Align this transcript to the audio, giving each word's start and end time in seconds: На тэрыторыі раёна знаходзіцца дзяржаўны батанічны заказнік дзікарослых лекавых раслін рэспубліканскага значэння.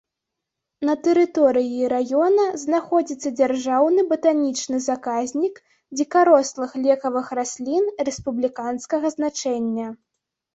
На 0.87 0.93
тэрыторыі 1.07 1.89
раёна 1.93 2.45
знаходзіцца 2.63 3.31
дзяржаўны 3.39 4.05
батанічны 4.13 4.77
заказнік 4.87 5.61
дзікарослых 5.99 6.71
лекавых 6.87 7.27
раслін 7.41 7.85
рэспубліканскага 8.11 9.07
значэння. 9.19 9.87